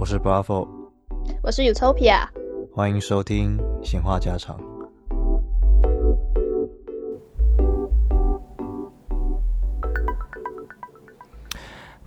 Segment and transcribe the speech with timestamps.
[0.00, 0.66] 我是 Bravo，
[1.42, 2.26] 我是 Utopia，
[2.74, 4.58] 欢迎收听闲话家常。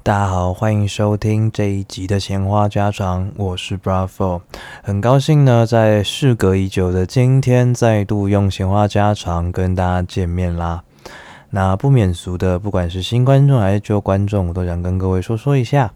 [0.02, 4.42] 大家好，欢迎收听这一集的闲话家常，我是 Bravo，
[4.82, 10.84] 很高兴呢，在事隔已久的今天，再度用闲话家常跟大家见面啦。
[11.52, 15.94] 那不免俗的，不管是新观众还是旧观众，我都想跟各位说说一下。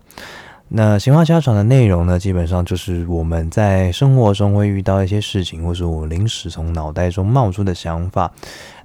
[0.69, 8.31] 那闲话家常的内容呢，基本上就是我们在生活中会遇到一些事情，或是我临时从脑袋中冒出的想法，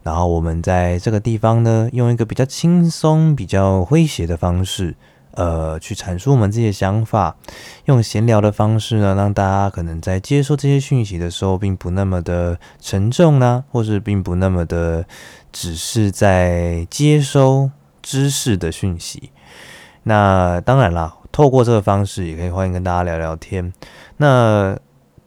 [0.02, 4.94] 然后我们在这个地方呢，用一个比较轻松、比较诙谐的方式。
[5.34, 7.34] 呃，去阐述我们自己的想法，
[7.86, 15.06] 用闲聊的方式呢，让大家可能在接收这些讯息的时候，并不那么的沉重呢，或是并不那么的
[15.50, 17.70] 只是在接收
[18.02, 19.30] 知识的讯息。
[20.02, 23.72] 那当然啦，透过这个方式，也可以欢迎跟大家聊聊天。
[24.18, 24.78] 那。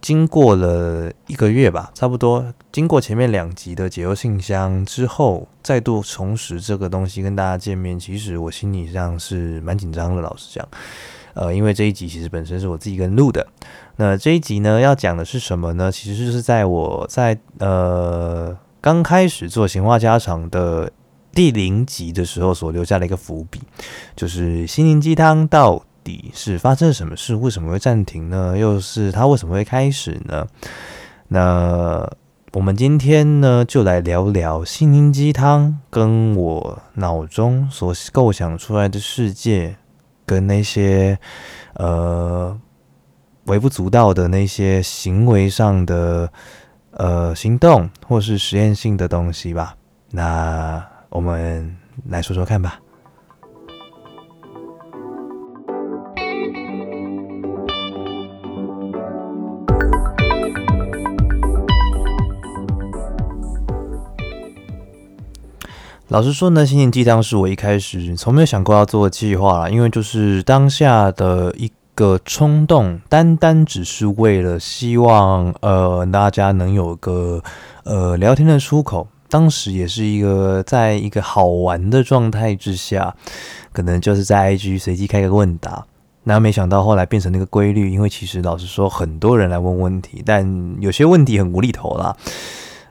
[0.01, 2.53] 经过了一个月吧，差不多。
[2.71, 10.21] 经过前面两集的解忧信箱之后，再度重拾这个东西跟大家见面，其实我心里上是蛮紧张的。
[10.21, 10.67] 老实讲，
[11.33, 13.47] 呃，因为这一集其实本身是我自己跟录的。
[13.95, 15.91] 那这一集呢，要讲的是什么呢？
[15.91, 20.91] 其实就是在我在呃刚开始做闲话家常的
[21.33, 23.59] 第零集的时候所留下的一个伏笔，
[24.15, 25.83] 就是心灵鸡汤到。
[26.05, 27.33] 底是发生了什么事？
[27.35, 28.55] 为什么会暂停呢？
[28.55, 30.47] 又是他为什么会开始呢？
[31.27, 32.07] 那
[32.53, 39.75] 我们今天呢，就来聊聊心灵鸡汤跟我脑中所构想出来的世界，
[40.25, 41.17] 跟那些
[41.73, 42.55] 呃
[43.47, 46.31] 微不足道的那些行为上的
[46.91, 49.75] 呃行动，或是实验性的东西吧。
[50.11, 51.75] 那我们
[52.07, 52.79] 来说说看吧。
[66.15, 77.43] 老实说呢，心灵鸡汤是我一开始从没有想过要做计划啦，因为就是当下的一个冲动，单单只是为了希望呃大家能有个
[77.83, 79.05] 呃聊天的出口。
[79.27, 83.13] 当时也是一个在一个好玩的状态之下，
[83.73, 85.85] 可能就是在 IG 随机开个问答，
[86.23, 92.15] 那没想到后来变成那个规律，因为其实老实说，很多人来问问题，但有些问题很无厘头啦。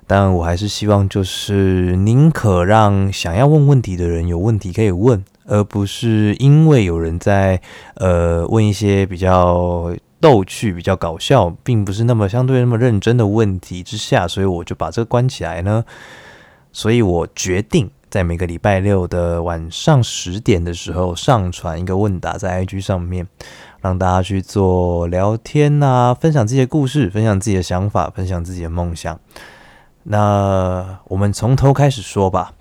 [0.06, 7.60] 但我还是希望，就是宁可让想要问问题的人有问题可以问，而不是因为有人在
[7.94, 15.84] 呃问一些比较逗趣、比较搞笑，并不是那么相对那么认真的问题之下，所以我就把这个关起来呢。
[16.72, 23.26] 所以我决定在每个礼拜六的晚上十点的时候上传一个问答在 IG 上面，
[23.80, 29.18] 让大家去做聊天啊，分享自己的故事，分享自己的想法，分享自己的梦想。
[30.04, 32.54] 那我们从头开始说吧。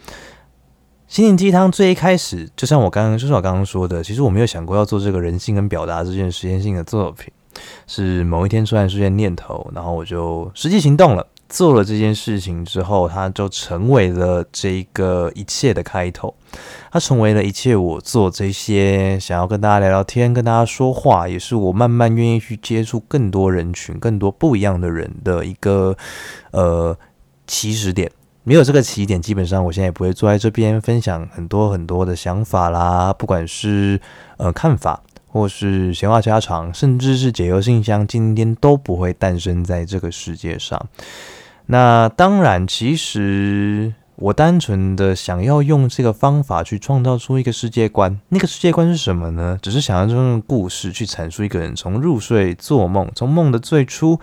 [1.08, 7.32] 心灵鸡汤最一开始，就像我刚刚，就是我刚刚说的，其实我没有想过要做这个人性跟表达这件实验性的作品，
[7.86, 16.34] 是某一天突然出现念头，然后我就实际行动了，做了这件事情之后，它就成为了这个一切的开头，
[16.92, 25.96] 它成为了一切我做这些想要跟大家聊聊天、跟大家说话，也是我慢慢愿意去接触更多人群、更多不一样的人的一个
[26.50, 26.98] 呃。
[27.46, 28.12] 起始点，
[28.44, 34.00] 没有这个起点，基本上我现在也不会坐在这边分享很多很多的想法啦，不管是
[34.38, 40.88] 呃看法，或是闲话家常，甚至是解忧信箱，今天都不会诞生在这个世界上。
[41.68, 49.58] 那当然，其实我单纯的想要用这个方法去创造出一个世界观，那个世界观是什么呢？
[49.62, 54.20] 只是想要用故事去阐述一个人从入睡、做梦，从梦的最初。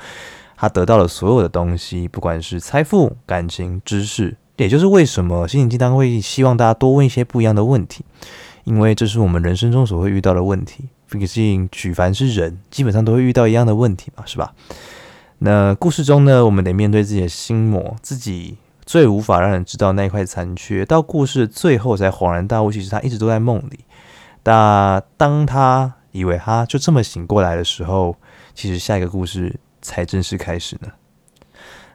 [0.60, 8.04] 他得到了所有的东西，不管是财富、感情、知识，也就是为什么心灵鸡汤会希望大家多问一些不一样的问题，
[8.64, 10.90] 因为这是我们人生中所会遇到的问题。
[11.08, 14.52] 毕竟举凡是人，基本上都会遇到一样的问题嘛，是吧？
[15.38, 23.80] 那故事中呢，我们得面对自己的心魔，自己最无法让人知道那一块残缺，到故事最后才恍然大悟，其实他一直都在梦里。
[24.42, 28.14] 但当他以为他就这么醒过来的时候，
[28.54, 29.58] 其实下一个故事。
[29.80, 30.88] 才正式开始呢。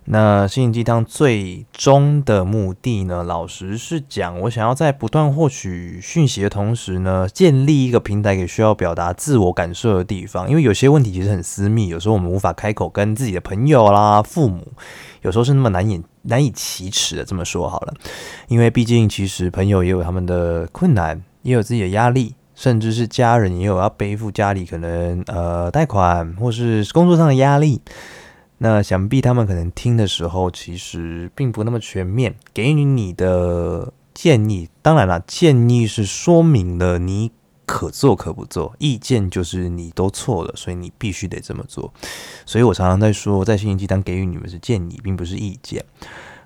[0.07, 10.47] 那心灵鸡汤最终的目的呢，老实是讲，我想要在不断获取讯息的同时呢，建立一个平台给需要表达自我感受的地方。
[10.47, 14.73] 因为有些问题其实很私密，有时候我们无法开口跟自己的朋友啦、父母，
[15.23, 17.25] 有时候是那么难以难以启齿的。
[17.25, 17.93] 这么说好了，
[18.47, 22.35] 因为毕竟其实朋友也有他们的困难，也有自己的压力。
[22.55, 27.81] 甚至是家人也有要背负家里可能呃贷款或是工作上的压力。
[28.57, 34.69] 那想必他们可能听的时候，其实并不那么全面，给予你的建议。
[34.81, 37.33] 当然了，建议是说明了你
[37.65, 41.93] 可做可不做，意见就是你都错了，所以你必须得这么做。
[42.45, 45.83] 所以我常常在说，在心灵鸡汤给予你们是建议，并不是意见。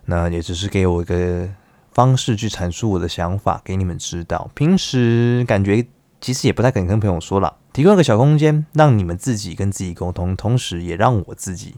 [0.05, 1.47] 那也只是给我一个
[1.91, 4.49] 方式去阐述我的想法给你们知道。
[4.55, 5.85] 平时感觉
[6.21, 11.75] 其实也不太敢跟朋友说了，提供一个小空间，让你们自己跟自己沟通，同时也让我自己。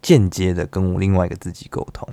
[0.00, 2.08] 间接的跟我另外一个自己沟通。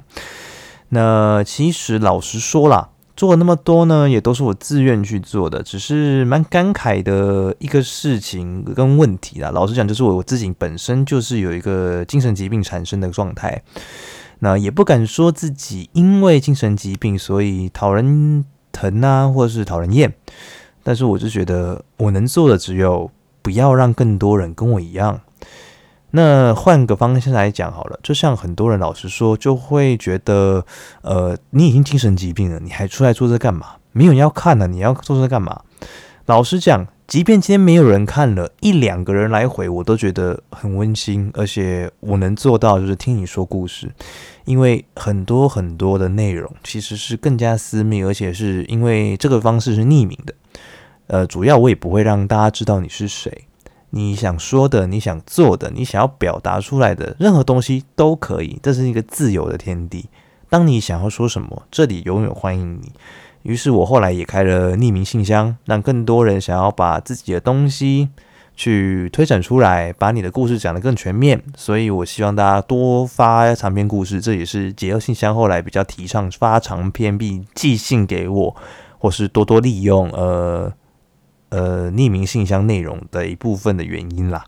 [0.90, 9.52] 那其实老实说啦，做了那么多呢，也都是我自愿去做的，只是蛮感慨的一个事情跟问题啦。
[9.52, 13.62] 老实讲，就是我我自己本身就是有一个精神疾病产生的状态，
[14.40, 20.12] 那也不敢说自己因为精神疾病所以讨人疼啊，或者是讨人厌。
[20.86, 23.10] 但是我就觉得我能做的只有
[23.42, 25.20] 不要让更多人跟我一样。
[26.12, 30.64] 那换个方向来讲好了，就像很多人老实说，就会觉得，
[31.02, 33.78] 呃，你已经精神疾病了，你还出来做这干嘛？
[33.94, 35.62] 没有人要看呢，你要做这干嘛？
[36.26, 43.92] 老实讲，即便今天没有人看了，一两个人来回，我都觉得很温馨，而且我能做到就是听你说故事，
[44.46, 50.34] 因为很多很多的内容其实是更加私密，而且是因为这个方式是匿名的，
[51.06, 53.46] 呃，主要我也不会让大家知道你是谁。
[53.92, 60.10] 你想说的，你想做的，你想要表达出来的任何东西都可以，这是一个自由的天地。
[60.50, 62.92] 当你想要说什么，这里永远欢迎你。
[63.46, 68.10] 于是我后来也开了匿名信箱，让更多人想要把自己的东西
[68.56, 71.42] 去推展出来，把你的故事讲得更全面。
[71.56, 78.56] 所以我希望大家多发长篇故事，这也是解忧信箱后来比较提倡发长篇并寄信给我，
[78.98, 80.74] 或是多多利用呃。
[81.50, 84.44] 呃，匿名信箱内容的一部分的原因啦。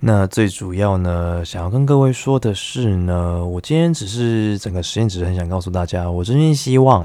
[0.00, 7.04] 那最主要呢，想要跟各位说的是呢，我今天只是整个实验，只是很想告诉大家，我真心希望，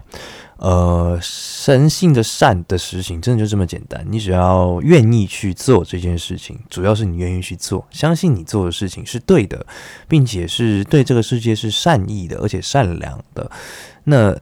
[0.58, 4.06] 呃，神性的善的实行，真的就这么简单。
[4.08, 9.66] 你只要愿意去做这件事情，主要是你愿意去做，相信你做的事情是对的，
[10.08, 13.50] 并且是对这个世界是善意的，而且善良的。
[14.04, 14.38] 那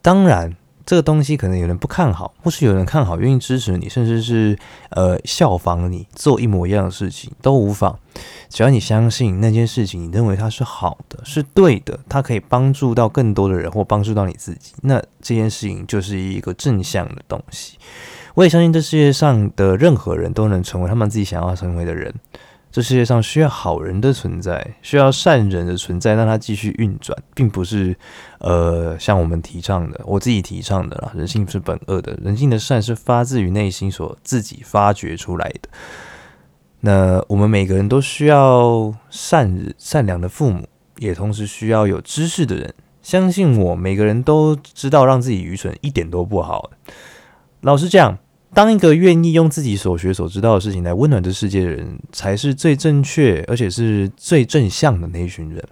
[0.00, 0.56] 当然。
[0.92, 4.58] 这个东西可能有人不看好，或是有人看好，愿意支持你，甚至是
[4.90, 7.98] 呃效仿你做一模一样的事情都无妨。
[8.50, 17.78] 只要你相信那件事情，你认为它是好的，是对的，它可以帮助到更多的人，或帮助到你自己，那这件事情就是一个正向的东西。
[18.34, 22.14] 我也相信这世界上的任何人都能成为他们自己想要成为的人。
[22.72, 27.94] 这世界上需要好人的存在，需要善人的存在，让它继续运转，并不是，
[28.38, 31.12] 呃，像我们提倡的，我自己提倡的啦。
[31.14, 35.68] 人性是本恶的，人性的善是发自于内心所自己发掘出来的。
[36.80, 40.66] 那我们每个人都需要善善良的父母，
[40.96, 42.74] 也同时需要有知识的人。
[43.02, 46.70] 相信我，每个人都知道让自己愚蠢一点都不好。
[47.60, 48.18] 老实讲。
[48.54, 55.62] 当一个愿意用自己所学所知道的事情来温暖这世界的人，才是最正确而且是最正向的那一群人。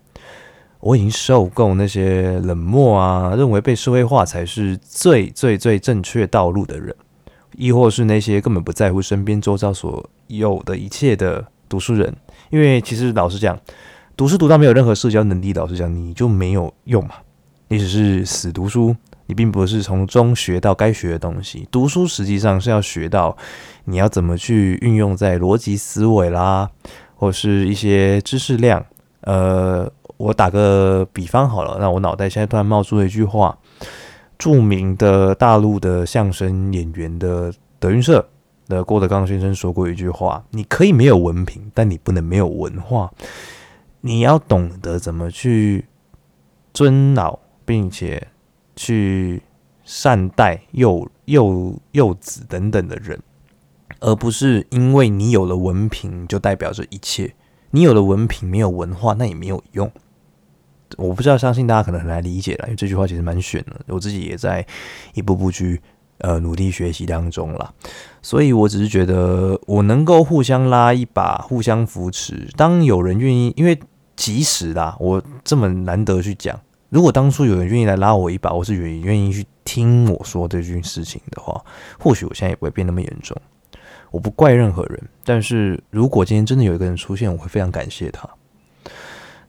[0.81, 6.95] 我已经受够那些冷漠啊，认为被社会化才是最最最正确道路的人，
[7.55, 12.17] 亦或是那些根本不在乎身边周遭所有的一切的读书人。
[12.49, 13.61] 因为其实老实讲，
[14.17, 17.17] 读书读到没有任何社交能力，老实讲你就没有用嘛，
[17.69, 18.97] 你只是死读书。
[19.31, 23.37] 你并不是从中学到该学的东西，读书实际上是要学到
[23.85, 26.69] 你要怎么去运用在逻辑思维啦，
[27.15, 28.85] 或是一些知识量。
[29.21, 33.57] 呃，我打个比方好了，那我脑袋现在突然冒出了一句话：
[34.37, 38.29] 著名的大陆的相声演员的德云社
[38.67, 43.09] 的郭德纲先生说过一句话：你可以没有文凭，但你不能没有文化。
[44.01, 45.85] 你要懂得怎么去
[46.75, 48.27] 尊老，并且。
[48.81, 49.43] 去
[49.85, 53.21] 善待幼幼幼子等等的人，
[53.99, 57.35] 而不是因为你有了文凭就代表着一切。
[57.73, 59.93] 你有了文凭没有文化，那也没有用。
[60.97, 63.79] 我不知道，相信大家可能很难理解了，因为这句话其实蛮玄的。
[63.89, 64.67] 我自己也在
[65.13, 65.79] 一步步去
[66.19, 67.75] 呃努力学习当中啦。
[68.23, 72.49] 所以我只是觉得我能够互相拉一把，互相扶持。
[72.57, 73.79] 当有人愿意，因为
[74.17, 76.59] 即使啦，我这么难得去讲。
[76.91, 81.65] 如果当初有人愿意来拉我一把，或是愿意愿意去听我说这件事情的话，
[81.99, 83.37] 或许我现在也不会变那么严重。
[84.11, 88.29] 我不怪任何人，但是如果今天真的有一个人出现，我会非常感谢他。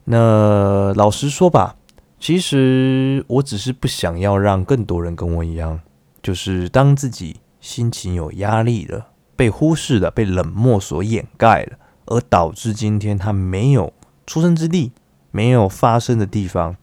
[0.03, 1.75] 那老实说吧，
[2.19, 5.79] 其实我只是不想要让更多人跟我一样，
[6.21, 13.91] 就是当自己心情有压力了，被忽视了，被冷漠所掩盖了，而导致今天他没有
[14.27, 14.91] 出生之地，
[15.31, 16.75] 没有发生的地方，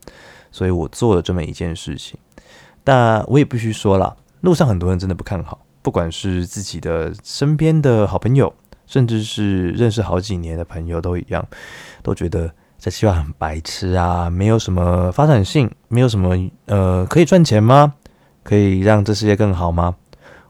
[0.59, 2.19] 所以我做了这么一件事情。
[2.83, 8.53] 但我也必须说了，路上很多人真的不看好，不管是自己的身边的好朋友，
[8.87, 11.47] 甚至是认识好几年的朋友都一样，
[12.03, 16.37] 都觉得这计划很白痴啊，没有什么发展性，没有什么
[16.67, 17.95] 呃可以赚钱吗？
[18.43, 19.95] 可以让这世界更好吗？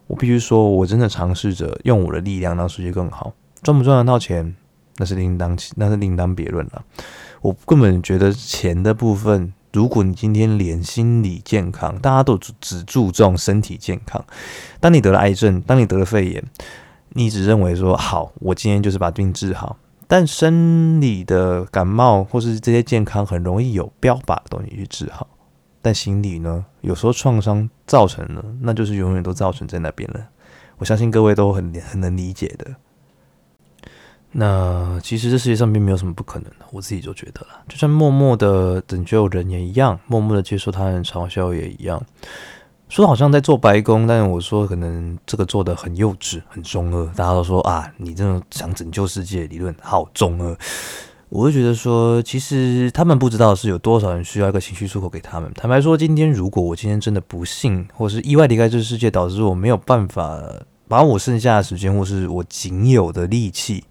[0.06, 4.56] 我必须说，我真的尝试着用我的力量让世界更好，赚不赚得到钱，
[4.96, 6.82] 那是另当那是另当别论了。
[7.42, 14.24] 我根本觉得钱的部分，如果你今天连心理健康，大家都只注重身体健康，
[14.80, 16.42] 当你得了癌症，当你得了肺炎，
[17.10, 25.26] 你只认为说好，我今天就是把病治好，但生理的感冒或是这些健康很容易有标靶的东西去治好。
[25.80, 30.20] 但心理呢，有时候创伤造成了，那就是永远都造成在那边了。
[30.78, 32.74] 我相信各位都很很能理解的。
[34.40, 37.48] 那其实这世界上并没有什么不可能的，我自己就觉得了。
[37.68, 42.00] 就算默默的拯救人也一样，默默的接受他人嘲笑也一样。
[42.88, 47.04] 说好像在做白工，但我说可能这个做的很幼稚、很中二。
[47.16, 50.56] 大家都说啊，你这种想拯救世界理论好中二。
[51.30, 55.52] 我会觉得说，其实他们不知道是有多少人需要一个情绪出口给他们。
[55.52, 60.40] 坦白说，今天如果我今天真的不幸或是意外离开这个世界，导致我没有办法
[60.86, 63.84] 把我剩下的时间或是我仅有的力气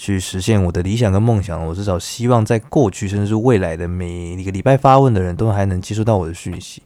[0.00, 6.82] 去实现我的理想跟梦想，我至少希望在过去甚至是未来的每一个礼拜发问的人都还能接收到我的讯息，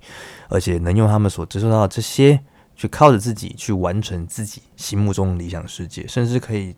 [0.48, 2.40] 而且能用他们所接收到的这些
[2.74, 6.74] 去靠着自己去完成自己心目中的理想世界，甚至可以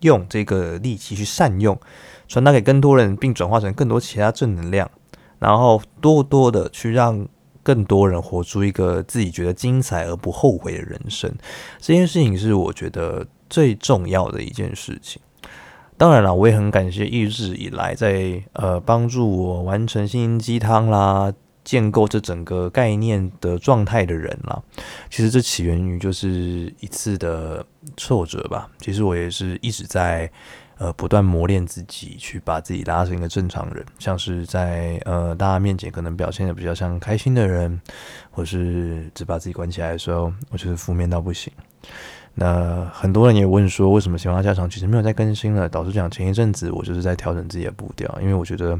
[0.00, 1.78] 用这个力气去善用。
[2.26, 4.90] 传达给更多人，并转化成更多其他正能量，
[5.38, 7.24] 然后多多的去让
[7.62, 11.32] 更多人活出一个自己觉得精彩而不后悔的人生。
[11.78, 15.22] 这件事情是我觉得最重要的一件事情。
[16.02, 21.32] 当然了，我也很感谢一直以来在呃帮助我完成心灵鸡汤啦、
[21.62, 24.60] 建构这整个概念的状态的人啦。
[25.08, 27.64] 其实这起源于就是一次的
[27.96, 28.68] 挫折吧。
[28.80, 30.28] 其实我也是一直在。
[30.78, 37.80] 呃，不断磨练自己，去把自己拉成一个正常人，像是在呃大家面前可能表现的比较像开心的人，
[38.32, 41.52] 或是只把自己关起来的时候，我觉得负面到不行。
[42.34, 45.68] 那很多人也问说，为什么闲话家常其实没有再更新了？
[45.68, 48.78] 导致讲前一阵子我就是在调整自己的步调，因为我觉得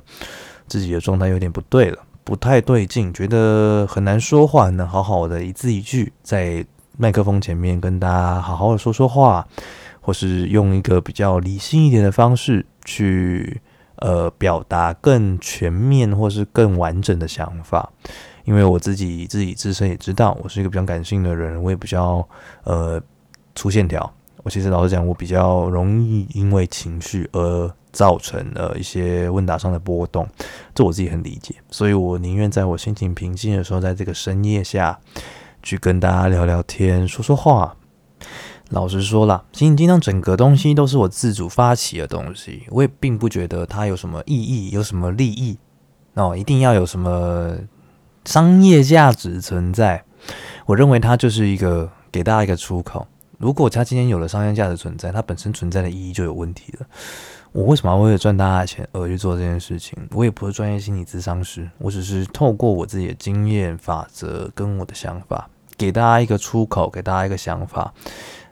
[0.66, 6.64] 自己的状态有点不对了，不太对劲，觉得很难说话，很难好好的一字一句在
[6.96, 9.46] 麦克风前面跟大家好好的说说话。
[10.04, 13.60] 或是用一个比较理性一点的方式去
[13.98, 17.88] 呃表达更全面或是更完整的想法，
[18.42, 22.28] 因为我自己自己自身也知道，我是一个比较感性的人，我也比较
[22.64, 23.00] 呃
[23.54, 24.12] 粗线条。
[24.44, 30.26] 我其实老实讲，我比较容易因为情绪而造成了一些问答上的波动，
[30.74, 34.98] 这我自己很理解，所以我宁愿在我心情平静的时候，在这个深夜下
[35.62, 37.76] 去跟大家聊聊天，说说话。
[38.70, 45.58] 老实说啦，心灵鸡汤整个东西都是我自主发起的东西，我也并不觉得它有什么意义，有什么利益，
[46.14, 47.54] 哦，一定要有什么
[48.24, 50.02] 商业价值存在。
[50.66, 53.06] 我认为它就是一个给大家一个出口。
[53.42, 56.86] 如果它今天有了商业价值存在，它本身存在的意义就有问题了。
[57.50, 59.98] 我为什么要为了赚大家的钱而去做这件事情？
[60.12, 67.92] 我也不是专业心理咨商师，我只是透过我自己的经验法则跟我的想法，给大家一个出口，给大家一个想法。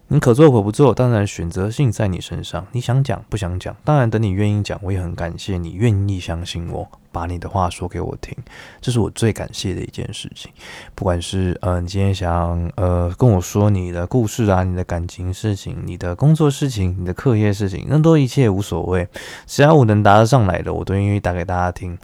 [0.08, 2.66] 你可做可不做，当然选择性在你身上。
[2.72, 6.90] 你想讲不想讲，当然等你愿意讲，我也很感谢你愿意相信我。
[7.12, 8.36] 把你的话说给我听，
[8.80, 10.50] 这是我最感谢的一件事情。
[10.94, 19.08] 不管是呃，你今天想呃跟我说你的故事啊，你的感情事情，你的工作事情，你的课业事情，那都一切无所谓。
[19.46, 21.98] 只要我能答得上来的，我都愿意打给大家听。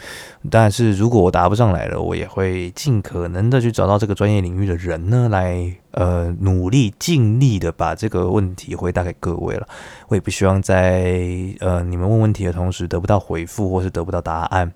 [0.51, 9.67] 但是如果我答不上来了，我也会尽可能的去找到这个专业领域的人呢，来呃努力尽力的把这个问题回答给各位了。
[10.09, 11.21] 我也不希望在
[11.61, 14.73] 呃你们问问题的同时得不到回复，或是得不到答案。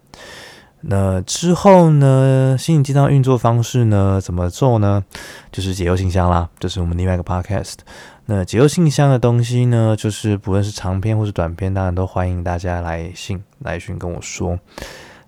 [0.82, 2.56] 那之后呢？
[2.58, 4.18] 心理鸡汤运作方式呢？
[4.18, 5.04] 怎么做呢？
[5.52, 7.74] 就是解忧信箱啦，这、就是我们另外一个 podcast。
[8.24, 14.58] 那解忧信箱的东西呢，就是不论是长篇或是短篇，当然都欢迎大家来信来讯跟我说。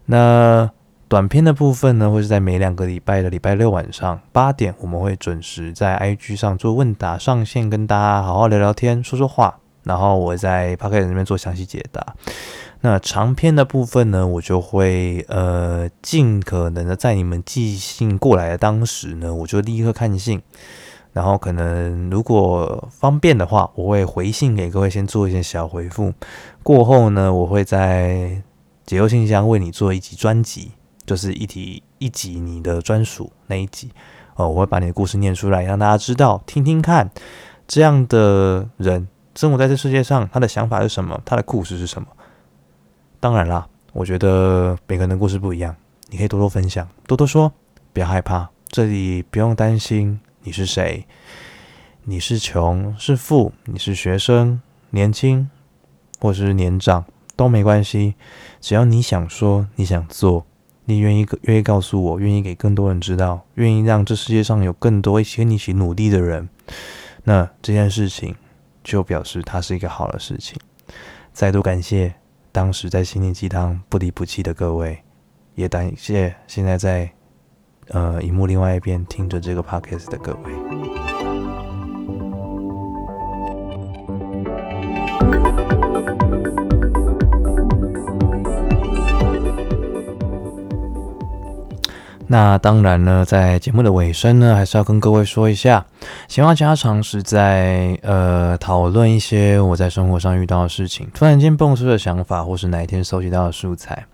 [0.06, 0.70] 那
[1.06, 9.58] 短篇的部分呢，会是在每两个礼拜的礼拜六晚上八点，我们会准时在 IG 上做问答上线，跟大家好好聊聊天，说说话。
[9.82, 12.14] 然后我在 podcast 那边做详细解答。
[12.84, 20.42] 那长篇的部分呢，我就会呃尽可能的在你们寄信过来的当时呢，我就立刻看信，
[21.12, 26.12] 然后可能如果方便的话，我会回信给各位，先做一些小回复。
[26.64, 28.42] 过后呢，我会在
[28.84, 30.72] 解忧信箱为你做一集专辑，
[31.06, 33.92] 就是一集一集你的专属那一集
[34.34, 37.08] 哦，我会把你的故事念出来，让大家知道，听听看
[37.68, 42.08] 这样的人生活在这世界上，他的想法是什么，他的故事是什么。
[43.22, 45.76] 当然啦，我觉得每个人的故事不一样，
[46.10, 47.52] 你可以多多分享，多多说，
[47.92, 50.18] 不要害怕，这里不用担心。
[50.42, 51.06] 你是谁？
[52.02, 53.52] 你是穷是富？
[53.66, 54.60] 你是学生、
[54.90, 55.48] 年轻
[56.18, 57.04] 或是年长
[57.36, 58.16] 都没关系，
[58.60, 60.44] 只要你想说、你想做、
[60.86, 66.48] 你愿意愿意告诉我、愿意给更多人知道、愿意让这世界上有更多一起跟你一起努力的人，
[67.22, 68.34] 那这件事情
[68.82, 70.58] 就表示它是一个好的事情。
[71.32, 72.16] 再度感谢
[72.52, 75.02] 当时在心灵鸡汤不离不弃的各位，
[75.54, 77.11] 也感谢现在在。
[77.88, 80.52] 呃，荧幕另外一边听着这个 podcast 的各位。
[92.28, 95.85] 那当然呢，在节目的尾声呢，还是要跟各位说一下，
[96.28, 104.04] 闲话家常是在呃讨论一些我在生活上遇到的事情，突然间蹦出的想法，或是哪一天收集到的素材。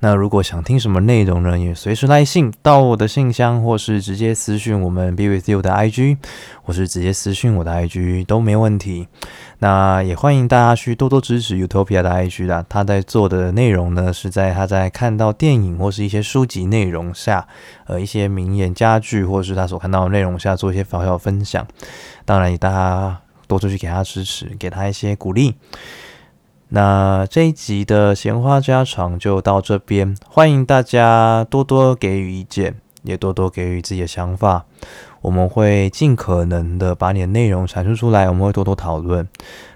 [0.00, 6.18] 那如果想听什么内容呢，也随时来信到我的信箱，或是直接私讯我们 Be With You 的 IG，
[6.62, 9.08] 或是直接私讯我的 IG 都没问题。
[9.58, 17.46] 那也欢迎大家去多多支持 Utopia 的 IG 啦，他在做的内容呢，是在他在看到电影或是一些书籍内容下，
[17.86, 21.66] 呃，一些名言佳句，或是他所看到的内容下做一些小小分分享。
[22.24, 25.54] 当然，也大家多出去给他支持，给他一些鼓励。
[26.68, 34.64] 那这一集的闲话家常就到这边，欢迎大家多多给予意见，也多多给予自己的想法。
[35.20, 39.28] 我们会尽可能的把你的内容阐述出来，我们会多多讨论。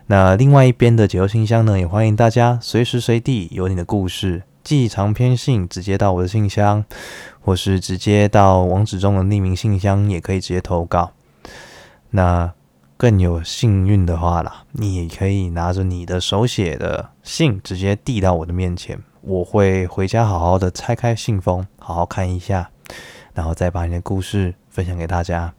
[0.07, 6.85] 那另外一边的解忧信箱呢，也欢迎大家随时随地有你的故事，寄长篇信直接到我的信箱，
[7.41, 11.13] 或是直接到网址中的匿名信箱，也可以直接投稿。
[12.17, 12.51] 那
[12.97, 22.71] 更有幸运的话啦，你可以拿着你的手写的信直接递到我的面前，我会回家好好的拆开信封，好好看一下，
[23.35, 24.55] 然后再把你的故事。
[24.71, 25.53] 分享给大家，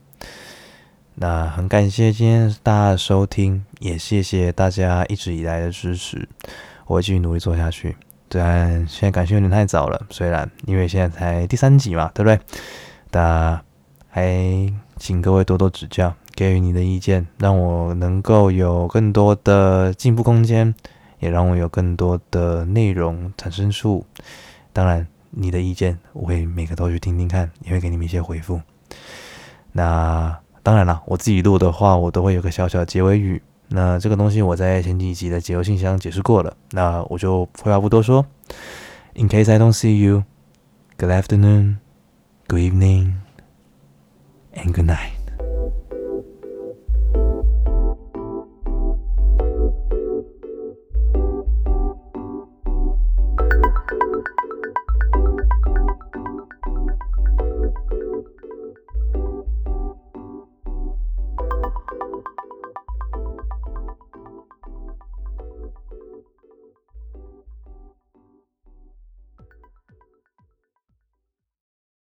[1.14, 6.28] 那很感谢今天大家的收听，也谢谢大家一直以来的支持，
[6.86, 7.96] 我会继续努力做下去。
[8.30, 12.38] 虽然现在感谢有点太早了，虽然因为现在才第三集嘛，对不对？
[13.10, 13.60] 但
[14.08, 20.72] 还请各位多多指教，给予你的意见，让我能够有更多的进步空间，
[21.18, 24.06] 也让我有更多的内容产生出。
[24.72, 28.60] 当然，你的意见我会每个都去听听看，也会给你们一些回复。
[29.72, 33.42] 那当然了，我自己录的话，我都会有个小小结尾语。
[33.70, 38.24] 那这个东西我在前几集的解忧信箱解释过了，那我就废话不多说。
[39.14, 40.22] In case I don't see you,
[40.98, 41.78] good afternoon,
[42.46, 43.14] good evening,
[44.54, 45.17] and good night.